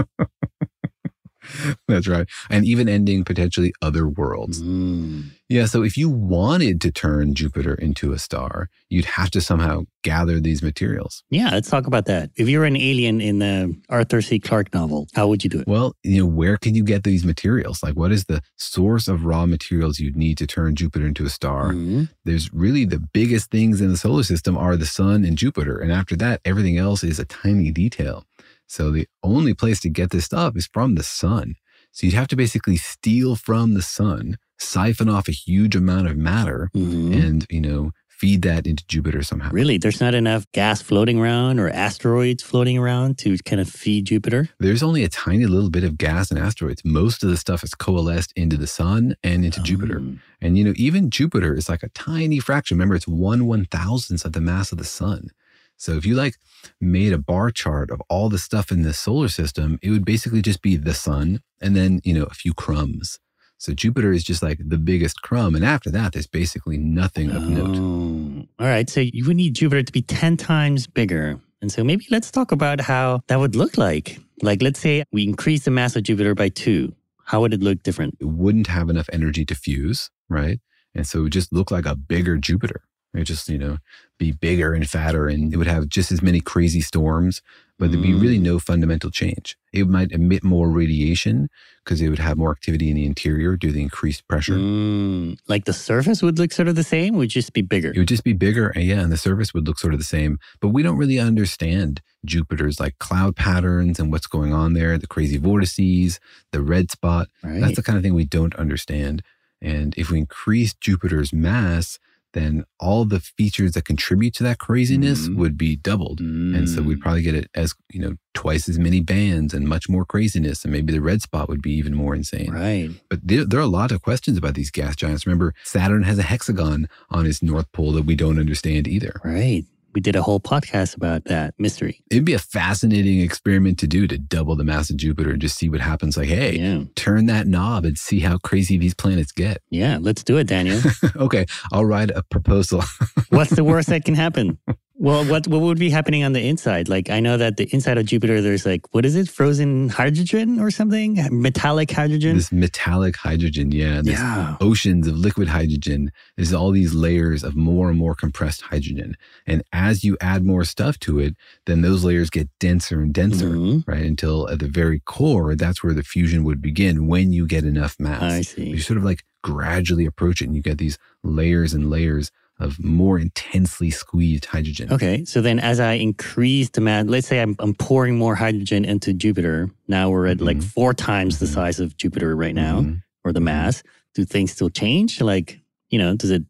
[1.86, 2.28] That's right.
[2.50, 4.62] And even ending potentially other worlds.
[4.62, 5.30] Mm.
[5.52, 5.66] Yeah.
[5.66, 10.40] So if you wanted to turn Jupiter into a star, you'd have to somehow gather
[10.40, 11.22] these materials.
[11.30, 11.50] Yeah.
[11.50, 12.30] Let's talk about that.
[12.36, 14.38] If you're an alien in the Arthur C.
[14.38, 15.66] Clarke novel, how would you do it?
[15.66, 17.82] Well, you know, where can you get these materials?
[17.82, 21.30] Like, what is the source of raw materials you'd need to turn Jupiter into a
[21.30, 21.72] star?
[21.72, 22.04] Mm-hmm.
[22.24, 25.78] There's really the biggest things in the solar system are the sun and Jupiter.
[25.78, 28.24] And after that, everything else is a tiny detail.
[28.66, 31.56] So the only place to get this stuff is from the sun.
[31.90, 36.16] So you'd have to basically steal from the sun, siphon off a huge amount of
[36.16, 37.12] matter, mm-hmm.
[37.12, 39.50] and, you know, feed that into Jupiter somehow.
[39.50, 39.78] Really?
[39.78, 44.48] There's not enough gas floating around or asteroids floating around to kind of feed Jupiter?
[44.60, 46.84] There's only a tiny little bit of gas and asteroids.
[46.84, 50.00] Most of the stuff is coalesced into the sun and into Jupiter.
[50.00, 50.18] Oh.
[50.40, 52.76] And, you know, even Jupiter is like a tiny fraction.
[52.76, 55.30] Remember, it's one one thousandth of the mass of the sun.
[55.76, 56.36] So if you like
[56.80, 60.42] made a bar chart of all the stuff in the solar system, it would basically
[60.42, 63.18] just be the sun and then, you know, a few crumbs.
[63.62, 65.54] So Jupiter is just like the biggest crumb.
[65.54, 67.76] And after that, there's basically nothing of note.
[67.78, 68.90] Oh, all right.
[68.90, 71.38] So you would need Jupiter to be 10 times bigger.
[71.60, 74.18] And so maybe let's talk about how that would look like.
[74.42, 76.92] Like, let's say we increase the mass of Jupiter by two.
[77.24, 78.16] How would it look different?
[78.18, 80.58] It wouldn't have enough energy to fuse, right?
[80.92, 82.82] And so it would just look like a bigger Jupiter.
[83.14, 83.78] It would just, you know,
[84.18, 87.42] be bigger and fatter and it would have just as many crazy storms,
[87.78, 88.42] but there'd be really mm.
[88.42, 89.56] no fundamental change.
[89.72, 91.48] It might emit more radiation
[91.84, 94.54] because it would have more activity in the interior due to the increased pressure.
[94.54, 97.90] Mm, like the surface would look sort of the same, would just be bigger.
[97.90, 98.68] It would just be bigger.
[98.68, 100.38] And yeah, and the surface would look sort of the same.
[100.60, 105.08] But we don't really understand Jupiter's like cloud patterns and what's going on there, the
[105.08, 106.20] crazy vortices,
[106.52, 107.28] the red spot.
[107.42, 107.60] Right.
[107.60, 109.22] That's the kind of thing we don't understand.
[109.60, 111.98] And if we increase Jupiter's mass,
[112.32, 115.36] then all the features that contribute to that craziness mm.
[115.36, 116.20] would be doubled.
[116.20, 116.56] Mm.
[116.56, 117.02] And so we'd mm.
[117.02, 120.64] probably get it as, you know, twice as many bands and much more craziness.
[120.64, 122.50] And maybe the red spot would be even more insane.
[122.50, 122.90] Right.
[123.08, 125.26] But there, there, are a lot of questions about these gas giants.
[125.26, 129.20] Remember, Saturn has a hexagon on its north pole that we don't understand either.
[129.24, 129.64] Right
[129.94, 132.02] we did a whole podcast about that mystery.
[132.10, 135.56] It'd be a fascinating experiment to do to double the mass of Jupiter and just
[135.56, 136.16] see what happens.
[136.16, 136.84] Like, hey, yeah.
[136.94, 139.58] turn that knob and see how crazy these planets get.
[139.70, 140.80] Yeah, let's do it, Daniel.
[141.16, 142.82] okay, I'll write a proposal.
[143.30, 144.58] What's the worst that can happen?
[145.02, 146.88] Well, what what would be happening on the inside?
[146.88, 150.60] Like I know that the inside of Jupiter, there's like what is it, frozen hydrogen
[150.60, 152.36] or something, metallic hydrogen.
[152.36, 154.02] This metallic hydrogen, yeah.
[154.04, 154.56] yeah.
[154.60, 156.12] Oceans of liquid hydrogen.
[156.36, 160.62] There's all these layers of more and more compressed hydrogen, and as you add more
[160.62, 161.34] stuff to it,
[161.66, 163.90] then those layers get denser and denser, mm-hmm.
[163.90, 164.04] right?
[164.04, 167.08] Until at the very core, that's where the fusion would begin.
[167.08, 168.68] When you get enough mass, I see.
[168.68, 172.82] You sort of like gradually approach it, and you get these layers and layers of
[172.82, 174.92] more intensely squeezed hydrogen.
[174.92, 175.24] Okay.
[175.24, 179.12] So then as I increase the mass, let's say I'm, I'm pouring more hydrogen into
[179.12, 179.70] Jupiter.
[179.88, 180.46] Now we're at mm-hmm.
[180.46, 181.54] like four times the mm-hmm.
[181.54, 182.96] size of Jupiter right now, mm-hmm.
[183.24, 183.82] or the mass.
[184.14, 185.20] Do things still change?
[185.20, 186.44] Like, you know, does it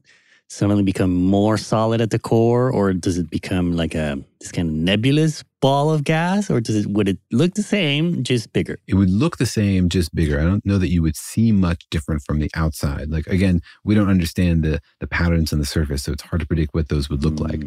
[0.49, 4.69] suddenly become more solid at the core, or does it become like a this kind
[4.69, 8.79] of nebulous ball of gas, or does it would it look the same, just bigger?
[8.87, 10.39] It would look the same, just bigger.
[10.39, 13.09] I don't know that you would see much different from the outside.
[13.09, 16.47] Like again, we don't understand the the patterns on the surface, so it's hard to
[16.47, 17.49] predict what those would look mm.
[17.49, 17.63] like.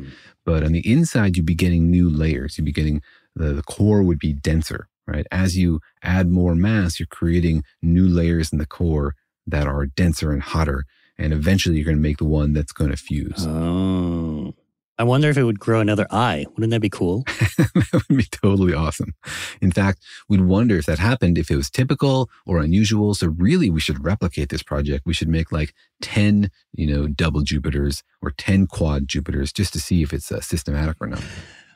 [0.46, 2.60] But on the inside, you'd be getting new layers.
[2.60, 3.02] You'd be getting
[3.36, 5.26] the, the core would be denser right?
[5.32, 9.16] As you add more mass, you're creating new layers in the core
[9.48, 10.86] that are denser and hotter.
[11.18, 13.46] And eventually you're going to make the one that's going to fuse.
[13.48, 14.54] Oh.
[14.98, 16.46] I wonder if it would grow another eye.
[16.52, 17.24] Wouldn't that be cool?
[17.58, 19.14] that would be totally awesome.
[19.62, 23.14] In fact, we'd wonder if that happened, if it was typical or unusual.
[23.14, 25.06] So really, we should replicate this project.
[25.06, 29.80] We should make like 10, you know, double Jupiters or 10 quad Jupiters just to
[29.80, 31.24] see if it's uh, systematic or not.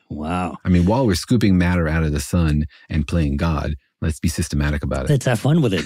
[0.10, 0.58] Wow.
[0.63, 4.29] I mean, while we're scooping matter out of the sun and playing God, let's be
[4.29, 5.10] systematic about it.
[5.10, 5.86] Let's have fun with it.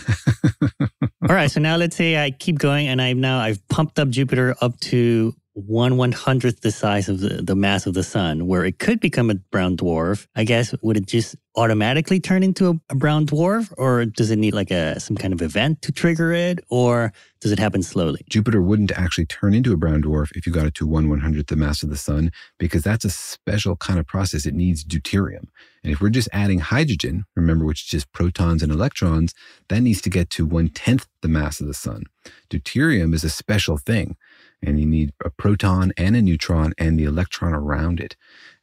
[1.30, 1.50] All right.
[1.50, 4.80] So now let's say I keep going and I've now I've pumped up Jupiter up
[4.82, 8.80] to one one hundredth the size of the, the mass of the sun, where it
[8.80, 10.28] could become a brown dwarf.
[10.36, 14.38] I guess would it just automatically turn into a, a brown dwarf, or does it
[14.38, 18.22] need like a some kind of event to trigger it, or does it happen slowly?
[18.30, 21.20] Jupiter wouldn't actually turn into a brown dwarf if you got it to one one
[21.20, 24.46] hundredth the mass of the sun, because that's a special kind of process.
[24.46, 25.50] It needs deuterium,
[25.84, 29.36] and if we're just adding hydrogen, remember, which is just protons and electrons,
[29.70, 32.04] that needs to get to one tenth the mass of the sun.
[32.50, 34.18] Deuterium is a special thing
[34.66, 38.16] and you need a proton and a neutron and the electron around it.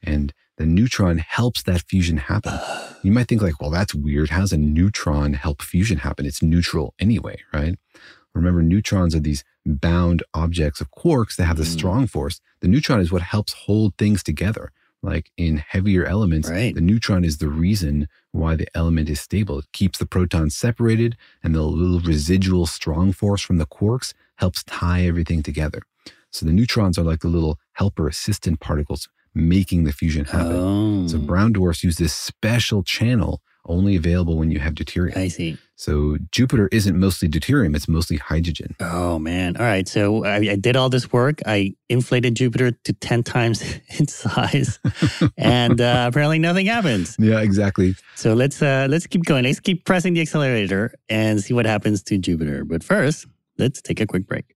[0.03, 2.59] And the neutron helps that fusion happen.
[3.03, 4.29] You might think like, well, that's weird.
[4.29, 6.27] How does a neutron help fusion happen?
[6.27, 7.79] It's neutral anyway, right?
[8.35, 11.73] Remember, neutrons are these bound objects of quarks that have the mm.
[11.73, 12.41] strong force.
[12.61, 14.71] The neutron is what helps hold things together.
[15.01, 16.75] Like in heavier elements, right.
[16.75, 19.57] the neutron is the reason why the element is stable.
[19.57, 24.63] It keeps the protons separated, and the little residual strong force from the quarks helps
[24.63, 25.81] tie everything together.
[26.31, 30.55] So the neutrons are like the little helper assistant particles making the fusion happen.
[30.55, 31.07] Oh.
[31.07, 35.15] So brown dwarfs use this special channel only available when you have deuterium.
[35.15, 35.57] I see.
[35.75, 38.75] So Jupiter isn't mostly deuterium, it's mostly hydrogen.
[38.79, 39.55] Oh, man.
[39.57, 39.87] All right.
[39.87, 41.41] So I, I did all this work.
[41.45, 44.79] I inflated Jupiter to 10 times its size,
[45.37, 47.15] and uh, apparently nothing happens.
[47.19, 47.95] Yeah, exactly.
[48.15, 49.43] So let's uh, let's keep going.
[49.43, 52.65] Let's keep pressing the accelerator and see what happens to Jupiter.
[52.65, 54.55] But first, let's take a quick break.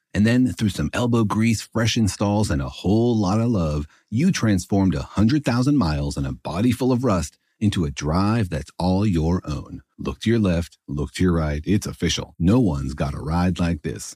[0.13, 4.31] And then through some elbow grease, fresh installs, and a whole lot of love, you
[4.31, 9.05] transformed a 100,000 miles and a body full of rust into a drive that's all
[9.05, 9.81] your own.
[9.97, 11.61] Look to your left, look to your right.
[11.65, 12.35] It's official.
[12.39, 14.15] No one's got a ride like this.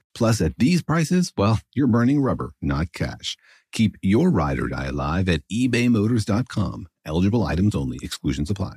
[0.13, 3.37] Plus, at these prices, well, you're burning rubber, not cash.
[3.71, 6.87] Keep your ride or die alive at ebaymotors.com.
[7.05, 8.75] Eligible items only, exclusions apply.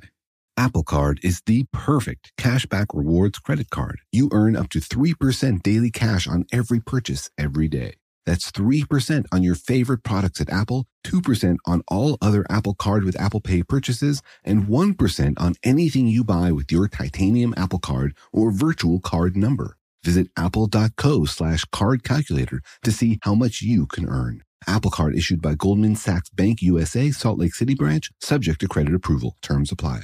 [0.57, 3.99] Apple Card is the perfect cashback rewards credit card.
[4.13, 7.95] You earn up to 3% daily cash on every purchase every day.
[8.25, 13.19] That's 3% on your favorite products at Apple, 2% on all other Apple Card with
[13.19, 18.49] Apple Pay purchases, and 1% on anything you buy with your titanium Apple Card or
[18.51, 19.77] virtual card number.
[20.05, 24.43] Visit apple.co slash card calculator to see how much you can earn.
[24.67, 28.93] Apple Card issued by Goldman Sachs Bank USA, Salt Lake City branch, subject to credit
[28.93, 29.35] approval.
[29.41, 30.03] Terms apply.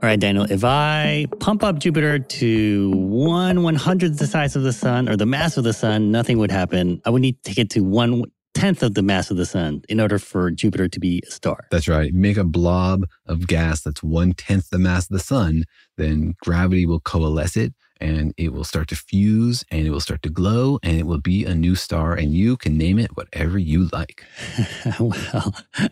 [0.00, 4.62] All right, Daniel, if I pump up Jupiter to one one hundredth the size of
[4.62, 7.02] the sun or the mass of the sun, nothing would happen.
[7.04, 8.22] I would need to get to one
[8.58, 11.68] tenth of the mass of the sun in order for Jupiter to be a star.
[11.70, 12.12] That's right.
[12.12, 15.64] Make a blob of gas that's one tenth the mass of the sun,
[15.96, 20.22] then gravity will coalesce it and it will start to fuse and it will start
[20.22, 23.58] to glow and it will be a new star and you can name it whatever
[23.58, 24.24] you like.
[25.00, 25.54] well,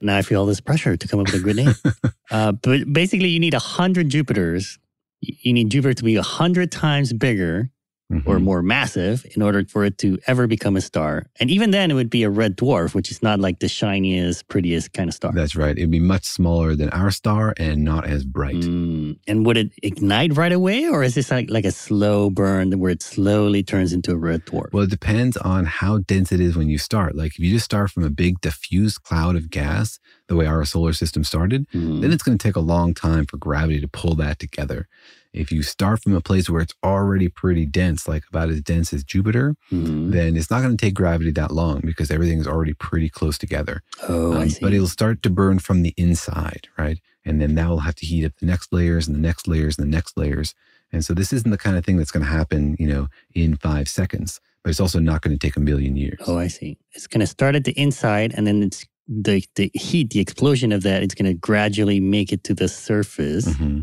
[0.00, 1.74] now I feel all this pressure to come up with a good name.
[2.30, 4.78] uh, but basically, you need 100 Jupiters.
[5.20, 7.70] You need Jupiter to be 100 times bigger
[8.12, 8.28] mm-hmm.
[8.28, 11.26] or more massive in order for it to ever become a star.
[11.40, 14.48] And even then, it would be a red dwarf, which is not like the shiniest,
[14.48, 15.32] prettiest kind of star.
[15.32, 15.76] That's right.
[15.76, 18.56] It'd be much smaller than our star and not as bright.
[18.56, 19.18] Mm.
[19.26, 22.90] And would it ignite right away, or is this like, like a slow burn where
[22.90, 24.72] it slowly turns into a red dwarf?
[24.72, 27.16] Well, it depends on how dense it is when you start.
[27.16, 29.98] Like if you just start from a big diffuse cloud of gas,
[30.28, 32.00] the way our solar system started, mm.
[32.00, 34.88] then it's going to take a long time for gravity to pull that together.
[35.34, 38.92] If you start from a place where it's already pretty dense, like about as dense
[38.92, 40.10] as Jupiter, mm-hmm.
[40.12, 43.36] then it's not going to take gravity that long because everything is already pretty close
[43.36, 43.82] together.
[44.08, 44.60] Oh, um, I see.
[44.62, 47.00] But it'll start to burn from the inside, right?
[47.24, 49.76] And then that will have to heat up the next layers and the next layers
[49.76, 50.54] and the next layers.
[50.92, 53.56] And so this isn't the kind of thing that's going to happen, you know, in
[53.56, 54.40] five seconds.
[54.62, 56.20] But it's also not going to take a million years.
[56.26, 56.78] Oh, I see.
[56.92, 60.72] It's going to start at the inside, and then it's the the heat, the explosion
[60.72, 63.46] of that, it's going to gradually make it to the surface.
[63.46, 63.82] Mm-hmm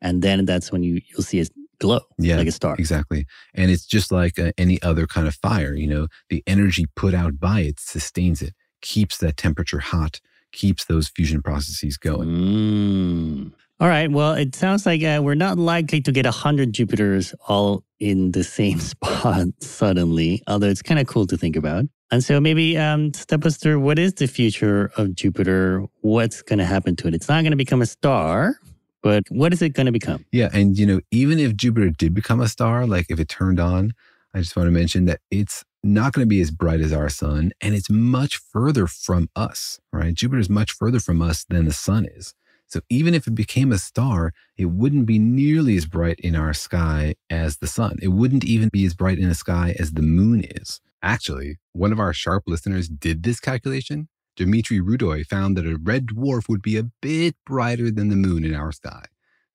[0.00, 2.74] and then that's when you you'll see it glow yeah, like a star.
[2.78, 3.26] Exactly.
[3.54, 7.14] And it's just like uh, any other kind of fire, you know, the energy put
[7.14, 10.20] out by it sustains it, keeps that temperature hot,
[10.52, 12.28] keeps those fusion processes going.
[12.28, 13.52] Mm.
[13.80, 14.10] All right.
[14.10, 18.42] Well, it sounds like uh, we're not likely to get 100 Jupiters all in the
[18.42, 21.84] same spot suddenly, although it's kind of cool to think about.
[22.10, 25.84] And so maybe um, step us through what is the future of Jupiter?
[26.00, 27.14] What's going to happen to it?
[27.14, 28.56] It's not going to become a star,
[29.02, 30.24] but what is it going to become?
[30.32, 30.48] Yeah.
[30.52, 33.92] And, you know, even if Jupiter did become a star, like if it turned on,
[34.34, 37.08] I just want to mention that it's not going to be as bright as our
[37.08, 40.14] sun and it's much further from us, right?
[40.14, 42.34] Jupiter is much further from us than the sun is.
[42.66, 46.52] So even if it became a star, it wouldn't be nearly as bright in our
[46.52, 47.96] sky as the sun.
[48.02, 50.80] It wouldn't even be as bright in the sky as the moon is.
[51.02, 54.08] Actually, one of our sharp listeners did this calculation
[54.38, 58.44] Dmitry Rudoy found that a red dwarf would be a bit brighter than the moon
[58.44, 59.04] in our sky.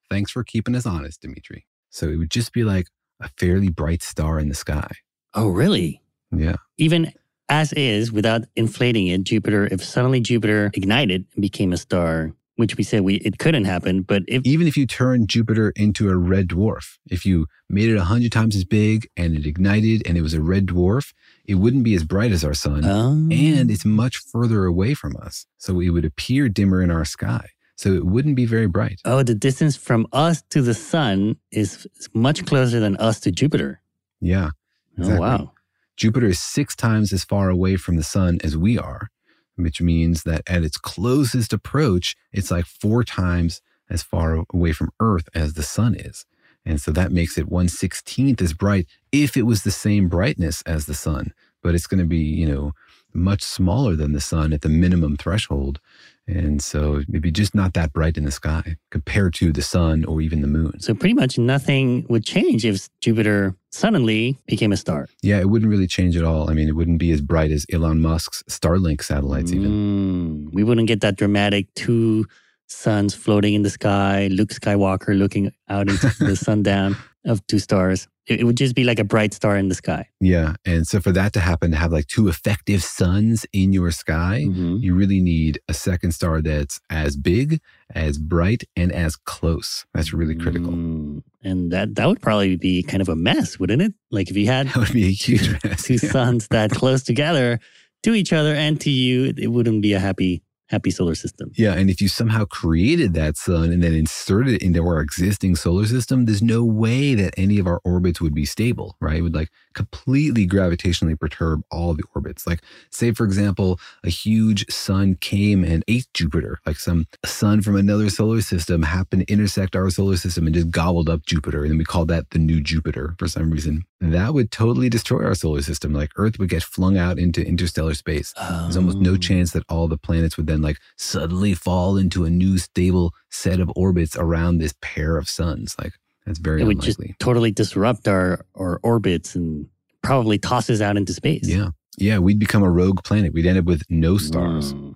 [0.09, 1.65] Thanks for keeping us honest, Dmitry.
[1.89, 2.87] So it would just be like
[3.21, 4.91] a fairly bright star in the sky.
[5.33, 6.01] Oh, really?
[6.31, 6.57] Yeah.
[6.77, 7.13] Even
[7.47, 12.77] as is, without inflating it, Jupiter, if suddenly Jupiter ignited and became a star, which
[12.77, 16.15] we said we it couldn't happen, but if even if you turn Jupiter into a
[16.15, 20.17] red dwarf, if you made it a hundred times as big and it ignited and
[20.17, 23.11] it was a red dwarf, it wouldn't be as bright as our sun, oh.
[23.35, 27.49] and it's much further away from us, so it would appear dimmer in our sky.
[27.75, 29.01] So it wouldn't be very bright.
[29.03, 33.81] Oh, the distance from us to the sun is much closer than us to Jupiter.
[34.21, 34.51] Yeah.
[34.51, 35.17] Oh, exactly.
[35.17, 35.51] Oh, wow.
[35.97, 39.09] Jupiter is six times as far away from the sun as we are
[39.55, 44.91] which means that at its closest approach, it's like four times as far away from
[44.99, 46.25] Earth as the sun is.
[46.65, 50.61] And so that makes it 1 16th as bright if it was the same brightness
[50.63, 51.33] as the sun.
[51.61, 52.71] But it's going to be, you know,
[53.13, 55.79] much smaller than the sun at the minimum threshold.
[56.27, 60.21] And so maybe just not that bright in the sky compared to the sun or
[60.21, 60.79] even the moon.
[60.79, 65.09] So pretty much nothing would change if Jupiter suddenly became a star.
[65.21, 66.49] Yeah, it wouldn't really change at all.
[66.49, 70.47] I mean, it wouldn't be as bright as Elon Musk's Starlink satellites, even.
[70.49, 72.25] Mm, we wouldn't get that dramatic two
[72.67, 76.95] suns floating in the sky, Luke Skywalker looking out into the sundown
[77.25, 78.07] of two stars.
[78.25, 80.07] It, would just be like a bright star in the sky.
[80.21, 80.55] Yeah.
[80.65, 84.45] And so for that to happen, to have like two effective suns in your sky,
[84.47, 84.77] mm-hmm.
[84.77, 87.59] you really need a second star that's as big,
[87.93, 89.85] as bright, and as close.
[89.93, 90.71] That's really critical.
[90.71, 91.23] Mm.
[91.43, 93.93] And that that would probably be kind of a mess, wouldn't it?
[94.09, 95.83] Like if you had that would be a huge mess.
[95.83, 96.09] two yeah.
[96.09, 97.59] suns that close together
[98.03, 101.51] to each other and to you, it wouldn't be a happy happy solar system.
[101.55, 101.73] Yeah.
[101.73, 105.85] And if you somehow created that sun and then inserted it into our existing solar
[105.85, 109.17] system, there's no way that any of our orbits would be stable, right?
[109.17, 112.47] It would like completely gravitationally perturb all the orbits.
[112.47, 112.61] Like,
[112.91, 118.09] say, for example, a huge sun came and ate Jupiter, like some sun from another
[118.09, 121.63] solar system happened to intersect our solar system and just gobbled up Jupiter.
[121.63, 123.83] And then we call that the new Jupiter for some reason.
[123.99, 125.93] That would totally destroy our solar system.
[125.93, 128.33] Like, Earth would get flung out into interstellar space.
[128.33, 129.17] There's almost no oh.
[129.17, 133.59] chance that all the planets would then like suddenly fall into a new stable set
[133.59, 135.75] of orbits around this pair of suns.
[135.79, 135.93] Like,
[136.25, 137.07] that's very it would unlikely.
[137.07, 139.67] just totally disrupt our, our orbits and
[140.01, 141.47] probably tosses out into space.
[141.47, 141.69] Yeah.
[141.97, 142.19] Yeah.
[142.19, 143.33] We'd become a rogue planet.
[143.33, 144.73] We'd end up with no stars.
[144.73, 144.95] Mm.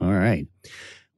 [0.00, 0.46] All right.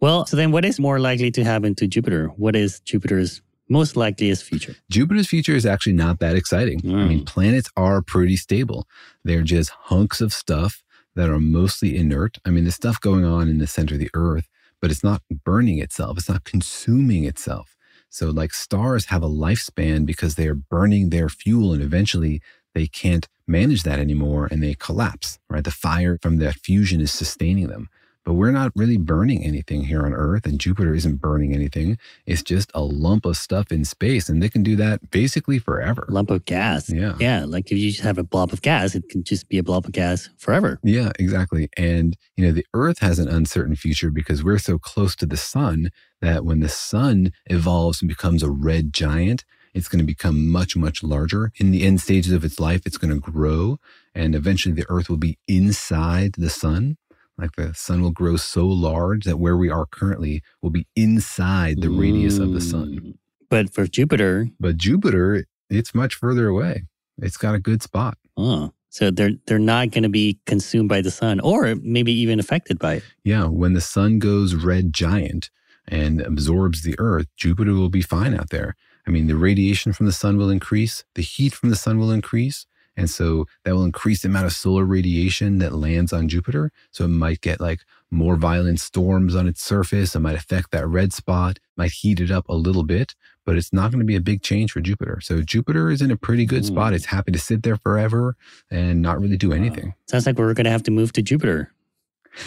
[0.01, 2.29] Well, so then what is more likely to happen to Jupiter?
[2.37, 4.75] What is Jupiter's most likeliest future?
[4.91, 6.81] Jupiter's future is actually not that exciting.
[6.81, 6.95] Mm.
[6.95, 7.27] I mean, mm.
[7.27, 8.87] planets are pretty stable.
[9.25, 10.83] They're just hunks of stuff
[11.15, 12.39] that are mostly inert.
[12.45, 14.49] I mean, there's stuff going on in the center of the Earth,
[14.81, 17.77] but it's not burning itself, it's not consuming itself.
[18.09, 22.43] So, like stars have a lifespan because they are burning their fuel and eventually
[22.75, 25.63] they can't manage that anymore and they collapse, right?
[25.63, 27.89] The fire from that fusion is sustaining them.
[28.31, 31.99] But we're not really burning anything here on Earth, and Jupiter isn't burning anything.
[32.27, 36.07] It's just a lump of stuff in space, and they can do that basically forever.
[36.09, 36.89] Lump of gas.
[36.89, 37.17] Yeah.
[37.19, 37.45] Yeah.
[37.45, 39.87] Like if you just have a blob of gas, it can just be a blob
[39.87, 40.79] of gas forever.
[40.85, 41.71] Yeah, exactly.
[41.77, 45.37] And, you know, the Earth has an uncertain future because we're so close to the
[45.37, 50.49] sun that when the sun evolves and becomes a red giant, it's going to become
[50.49, 51.51] much, much larger.
[51.57, 53.81] In the end stages of its life, it's going to grow,
[54.15, 56.97] and eventually the Earth will be inside the sun.
[57.41, 61.81] Like the sun will grow so large that where we are currently will be inside
[61.81, 62.89] the radius of the sun.
[63.01, 63.15] Mm.
[63.49, 66.85] But for Jupiter, But Jupiter, it's much further away.
[67.19, 68.19] It's got a good spot.
[68.37, 72.41] oh, so they're they're not going to be consumed by the sun, or maybe even
[72.41, 73.05] affected by it.
[73.25, 75.49] Yeah, when the sun goes red giant
[75.87, 78.75] and absorbs the Earth, Jupiter will be fine out there.
[79.07, 82.11] I mean, the radiation from the sun will increase, the heat from the sun will
[82.11, 82.67] increase.
[82.97, 86.71] And so that will increase the amount of solar radiation that lands on Jupiter.
[86.91, 87.81] So it might get like
[88.11, 90.15] more violent storms on its surface.
[90.15, 93.15] It might affect that red spot, might heat it up a little bit,
[93.47, 95.21] but it's not going to be a big change for Jupiter.
[95.23, 96.93] So Jupiter is in a pretty good spot.
[96.93, 98.37] It's happy to sit there forever
[98.71, 99.95] and not really do anything.
[100.09, 101.73] Sounds like we're going to have to move to Jupiter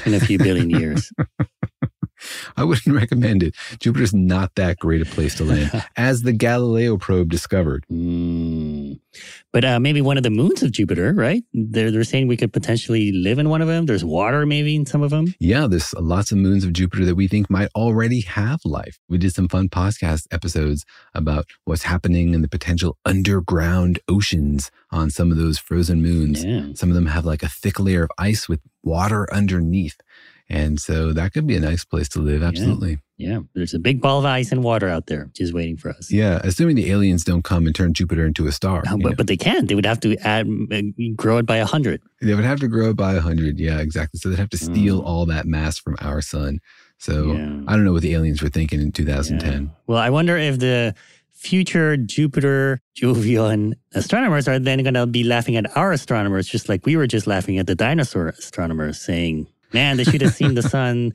[0.05, 1.11] in a few billion years.
[2.57, 3.55] I wouldn't recommend it.
[3.79, 7.85] Jupiter's not that great a place to land, as the Galileo probe discovered.
[7.91, 8.72] Mm.
[9.53, 11.43] But uh, maybe one of the moons of Jupiter, right?
[11.53, 13.85] They're, they're saying we could potentially live in one of them.
[13.85, 15.35] There's water maybe in some of them.
[15.39, 18.97] Yeah, there's lots of moons of Jupiter that we think might already have life.
[19.07, 25.11] We did some fun podcast episodes about what's happening in the potential underground oceans on
[25.11, 26.43] some of those frozen moons.
[26.43, 26.73] Yeah.
[26.73, 29.97] Some of them have like a thick layer of ice with water underneath.
[30.49, 32.41] And so that could be a nice place to live.
[32.41, 32.91] Absolutely.
[32.91, 32.97] Yeah.
[33.17, 36.11] Yeah, there's a big ball of ice and water out there just waiting for us.
[36.11, 36.41] Yeah.
[36.43, 38.81] Assuming the aliens don't come and turn Jupiter into a star.
[38.89, 39.15] You but, know.
[39.15, 39.67] but they can't.
[39.67, 40.81] They would have to add, uh,
[41.15, 42.01] grow it by a hundred.
[42.21, 43.59] They would have to grow it by 100.
[43.59, 44.17] Yeah, exactly.
[44.19, 46.59] So they'd have to steal all that mass from our sun.
[46.97, 47.37] So Mm.
[47.65, 47.71] Yeah.
[47.71, 49.71] I don't know what the aliens were thinking in 2010.
[49.87, 50.95] Well, I wonder if the
[51.33, 56.85] future Jupiter Jovian astronomers are then going to be laughing at our astronomers, just like
[56.85, 60.61] we were just laughing at the dinosaur astronomers, saying, "Man, they should have seen the
[60.77, 61.11] sun.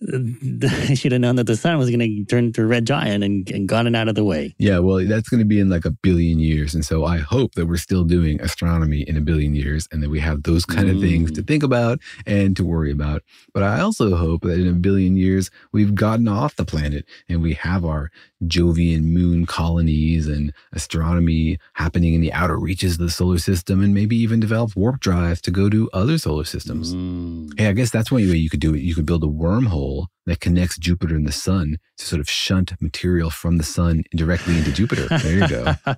[0.00, 3.24] They should have known that the sun was going to turn to a red giant
[3.24, 5.84] and, and gotten out of the way." Yeah, well, that's going to be in like
[5.84, 6.74] a billion years.
[6.74, 10.10] And so I hope that we're still doing astronomy in a billion years and that
[10.10, 11.34] we have those kind of things Mm.
[11.34, 13.22] to think about and to worry about.
[13.52, 17.42] But I also hope that in a billion years, we've gotten off the planet and
[17.42, 18.10] we have our
[18.44, 23.92] Jovian moon colonies and astronomy happening in the outer reaches of the solar system and
[23.92, 26.94] maybe even develop warp drives to go to other solar systems.
[26.94, 27.58] Mm.
[27.58, 28.80] Hey, I guess that's one way you could do it.
[28.80, 32.72] You could build a wormhole that connects Jupiter and the sun to sort of shunt
[32.80, 35.08] material from the sun directly into Jupiter.
[35.08, 35.74] There you go.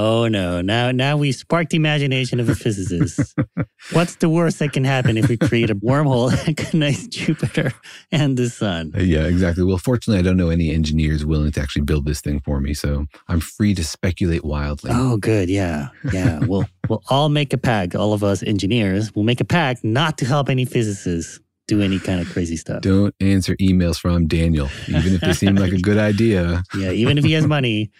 [0.00, 0.60] Oh no!
[0.60, 3.34] Now, now we sparked the imagination of a physicist.
[3.92, 7.72] What's the worst that can happen if we create a wormhole that connects Jupiter
[8.12, 8.92] and the sun?
[8.96, 9.64] Uh, Yeah, exactly.
[9.64, 12.74] Well, fortunately, I don't know any engineers willing to actually build this thing for me,
[12.74, 14.92] so I'm free to speculate wildly.
[14.94, 15.48] Oh, good.
[15.50, 15.88] Yeah.
[16.12, 16.38] Yeah.
[16.46, 20.16] we'll, we'll all make a pact, all of us engineers, we'll make a pact not
[20.18, 22.82] to help any physicists do any kind of crazy stuff.
[22.82, 26.62] Don't answer emails from Daniel, even if they seem like a good idea.
[26.78, 26.92] Yeah.
[26.92, 27.90] Even if he has money,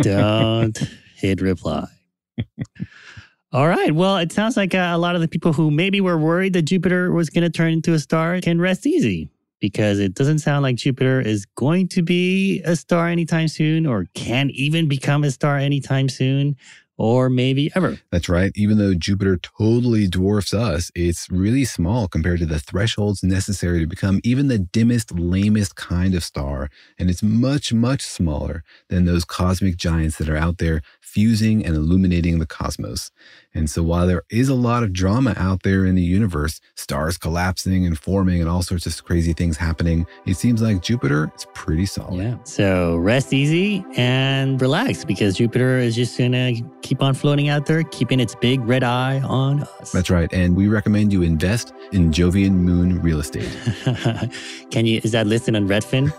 [0.00, 0.78] don't
[1.18, 1.86] hit reply.
[3.52, 3.92] All right.
[3.92, 6.62] Well, it sounds like uh, a lot of the people who maybe were worried that
[6.62, 10.62] Jupiter was going to turn into a star can rest easy because it doesn't sound
[10.62, 15.30] like Jupiter is going to be a star anytime soon or can even become a
[15.30, 16.56] star anytime soon
[16.98, 17.98] or maybe ever.
[18.10, 18.50] That's right.
[18.56, 23.86] Even though Jupiter totally dwarfs us, it's really small compared to the thresholds necessary to
[23.86, 26.68] become even the dimmest, lamest kind of star.
[26.98, 30.82] And it's much, much smaller than those cosmic giants that are out there
[31.18, 33.10] fusing and illuminating the cosmos.
[33.58, 37.18] And so while there is a lot of drama out there in the universe, stars
[37.18, 41.44] collapsing and forming and all sorts of crazy things happening, it seems like Jupiter is
[41.54, 42.22] pretty solid.
[42.22, 42.36] Yeah.
[42.44, 47.66] So rest easy and relax because Jupiter is just going to keep on floating out
[47.66, 49.90] there, keeping its big red eye on us.
[49.90, 50.32] That's right.
[50.32, 53.50] And we recommend you invest in Jovian Moon real estate.
[54.70, 56.12] Can you, is that listed on Redfin?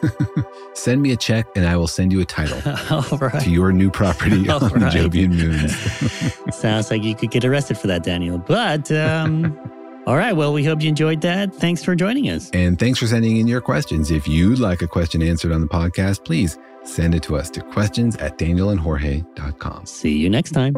[0.73, 2.57] Send me a check and I will send you a title
[2.91, 3.41] All right.
[3.43, 4.93] to your new property on the right.
[4.93, 6.55] Jovian Moons.
[6.55, 8.37] Sounds like you could get arrested for that, Daniel.
[8.37, 9.57] But, um,
[10.07, 10.33] all right.
[10.33, 11.53] Well, we hope you enjoyed that.
[11.55, 12.49] Thanks for joining us.
[12.53, 14.11] and thanks for sending in your questions.
[14.11, 17.61] If you'd like a question answered on the podcast, please send it to us to
[17.61, 19.85] questions at danielandjorge.com.
[19.85, 20.73] See you next time.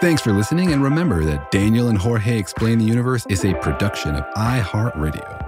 [0.00, 4.14] Thanks for listening, and remember that Daniel and Jorge Explain the Universe is a production
[4.14, 5.47] of iHeartRadio.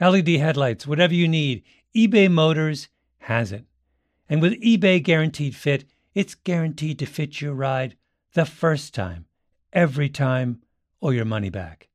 [0.00, 2.88] LED headlights, whatever you need, eBay Motors
[3.20, 3.64] has it.
[4.28, 5.84] And with eBay Guaranteed Fit,
[6.14, 7.96] it's guaranteed to fit your ride
[8.34, 9.26] the first time,
[9.72, 10.60] every time,
[11.00, 11.88] or your money back.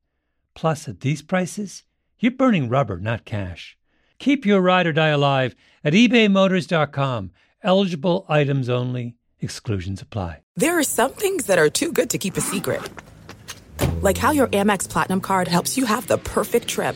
[0.56, 1.84] Plus, at these prices,
[2.20, 3.78] you're burning rubber, not cash.
[4.20, 7.32] Keep your ride or die alive at ebaymotors.com.
[7.64, 10.42] Eligible items only, exclusions apply.
[10.56, 12.82] There are some things that are too good to keep a secret,
[14.02, 16.96] like how your Amex Platinum card helps you have the perfect trip.